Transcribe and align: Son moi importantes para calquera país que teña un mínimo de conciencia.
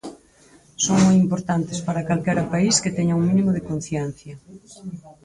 Son 0.83 0.97
moi 1.03 1.15
importantes 1.23 1.77
para 1.85 2.05
calquera 2.09 2.49
país 2.53 2.75
que 2.83 2.95
teña 2.97 3.17
un 3.19 3.23
mínimo 3.29 3.51
de 3.53 3.65
conciencia. 3.69 4.33